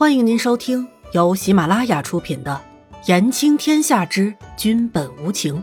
[0.00, 2.58] 欢迎您收听由喜马拉雅出品的
[3.06, 5.56] 《言情天下之君本无情》，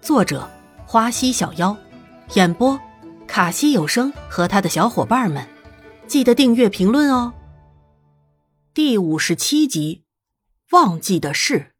[0.00, 0.48] 作者
[0.86, 1.76] 花溪小妖，
[2.34, 2.78] 演播
[3.26, 5.44] 卡西有声和他的小伙伴们。
[6.06, 7.34] 记得订阅、评论哦。
[8.72, 10.04] 第五十七集，
[10.70, 11.72] 忘记的事。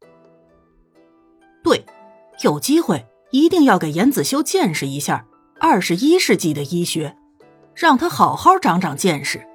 [1.63, 1.87] 对，
[2.43, 5.25] 有机会一定要给严子修见识一下
[5.61, 7.17] 二十一世纪的医学，
[7.73, 9.47] 让他好好长长见识，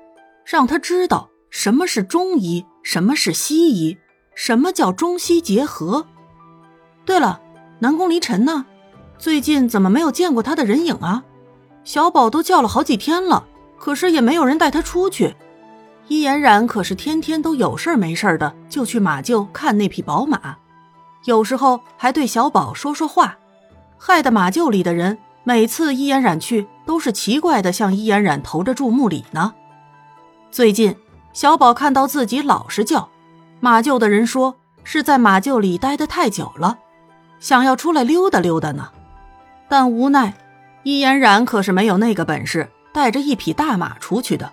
[0.46, 1.30] 让他知道。
[1.50, 2.66] 什么是中医？
[2.84, 3.98] 什么是西医？
[4.36, 6.06] 什么叫中西结合？
[7.06, 7.42] 对了，
[7.80, 8.66] 南宫离尘呢？
[9.18, 11.24] 最近怎么没有见过他的人影啊？
[11.84, 13.48] 小宝都叫了好几天了，
[13.78, 15.36] 可是也没有人带他出去。
[16.08, 20.58] 伊嫣然可是天天都有事没事的就去马厩看那匹宝马，
[21.26, 23.38] 有时候还对小宝说说话，
[23.98, 29.54] 害得马厩里的人每次伊嫣然去都是奇怪的向伊嫣然投着注目礼呢。
[30.52, 30.96] 最近。
[31.34, 33.10] 小宝看到自己老实叫，
[33.60, 36.80] 马厩的人说是在马厩里待得太久了，
[37.40, 38.92] 想要出来溜达溜达呢。
[39.68, 40.34] 但无奈，
[40.84, 44.52] 伊嫣然可是没有那个本事，带着一匹大马出去的，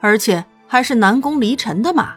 [0.00, 2.16] 而且还是南宫离尘的马。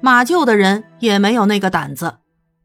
[0.00, 2.18] 马厩的人也没有那个胆子，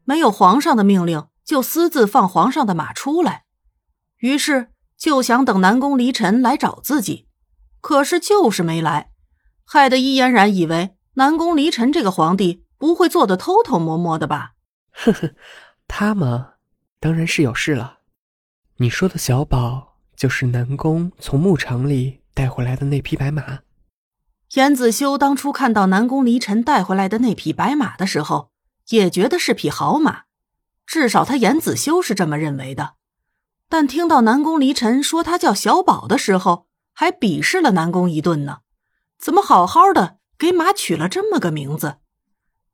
[0.04, 3.42] 没有皇上的命令就私自放皇上的马出来，
[4.18, 7.26] 于是就想等南宫离尘来找自己，
[7.80, 9.10] 可是就是没来。
[9.64, 14.52] 害得伊嫣然以为南宫离尘这个皇帝不会做的偷偷摸摸的吧？
[14.92, 15.34] 呵呵，
[15.88, 16.54] 他嘛，
[17.00, 17.98] 当然是有事了。
[18.76, 23.60] 你说的小宝就是南宫从牧场里带回来的那匹白马。
[24.54, 28.50] 严子修当初看到南宫离尘带回来的那匹白马的时候，
[28.90, 30.24] 也觉得是匹好马，
[30.86, 32.94] 至少他严子修是这么认为的。
[33.68, 38.58] 但听到南宫离尘说他叫小宝的时候，还鄙视了南宫一顿呢。
[39.18, 41.96] 怎么好好的给马取了这么个名字？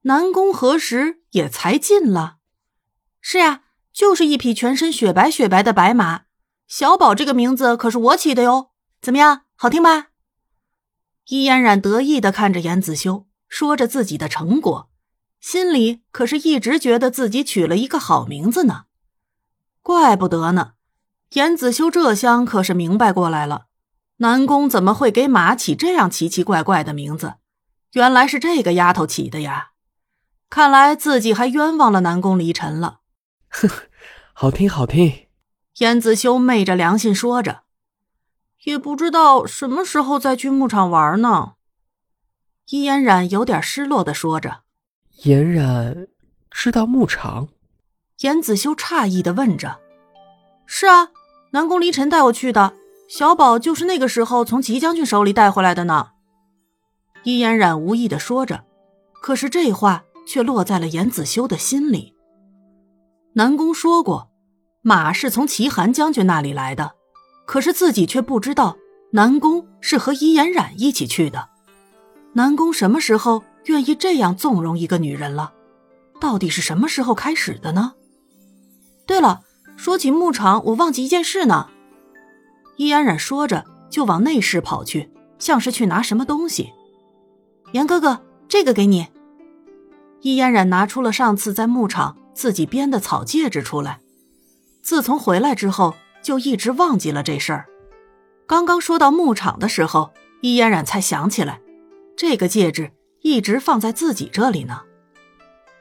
[0.03, 2.39] 南宫何时也才进了？
[3.21, 6.23] 是呀，就是一匹全身雪白雪白的白马。
[6.67, 8.71] 小宝这个名字可是我起的哟，
[9.03, 10.09] 怎么样，好听吧？
[11.27, 14.91] 伊嫣然得意的看着严子修，说着自己的成果，
[15.41, 18.85] 心里可是一直觉得自己取了一个好名字呢。
[19.83, 20.73] 怪不得呢，
[21.33, 23.67] 严子修这厢可是明白过来了。
[24.23, 27.37] 南宫怎么会给马起这样奇奇怪怪的名字？
[27.93, 29.71] 原来是这个丫头起的呀！
[30.51, 33.01] 看来自己还冤枉了南宫离尘了。
[33.49, 33.85] 呵呵，
[34.35, 35.27] 好听好听。
[35.79, 37.63] 燕子修昧着良心说着，
[38.65, 41.55] 也不知道什么时候再去牧场玩呢。
[42.69, 44.65] 伊嫣然有点失落的说着。
[45.23, 46.09] 嫣然
[46.51, 47.49] 知道牧场？
[48.19, 49.81] 燕子修诧异的问着。
[50.67, 51.09] 是啊，
[51.53, 52.75] 南宫离尘带我去的。
[53.11, 56.11] 小宝就是那个时候从齐将军手里带回来的呢。
[57.25, 58.65] 伊嫣然无意的说着，
[59.21, 62.15] 可是这话却落在了严子修的心里。
[63.33, 64.31] 南宫说过，
[64.81, 66.93] 马是从齐寒将军那里来的，
[67.49, 68.77] 可是自己却不知道
[69.11, 71.49] 南宫是和伊嫣然一起去的。
[72.35, 75.53] 南宫什么时候愿意这样纵容一个女人了？
[76.21, 77.95] 到底是什么时候开始的呢？
[79.05, 79.41] 对了，
[79.77, 81.71] 说起牧场，我忘记一件事呢。
[82.81, 86.73] 伊嫣然说着，就往内室跑去，像是去拿什么东西。
[87.73, 89.07] 严哥哥，这个给你。
[90.23, 94.01] 伊嫣然拿出了上次在牧场自己编的草戒指出来。
[94.81, 97.67] 自从回来之后，就一直忘记了这事儿。
[98.47, 101.61] 刚刚说到牧场的时候，伊嫣然才想起来，
[102.17, 104.81] 这个戒指一直放在自己这里呢。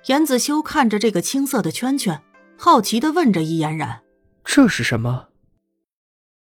[0.07, 2.21] 严子修看着这个青色的圈圈，
[2.57, 4.01] 好奇的问着伊嫣然
[4.43, 5.27] ：“这是什么？”